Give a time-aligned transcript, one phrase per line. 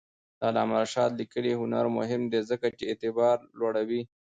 [0.37, 4.01] د علامه رشاد لیکنی هنر مهم دی ځکه چې اعتبار لوړوي.